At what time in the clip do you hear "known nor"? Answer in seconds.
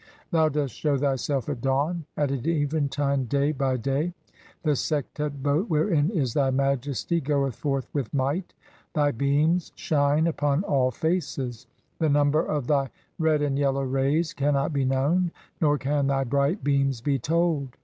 14.85-15.77